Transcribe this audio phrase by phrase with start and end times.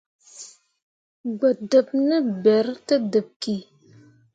[1.37, 3.55] Gbǝ dǝb ne ɓerri te dǝɓ ki.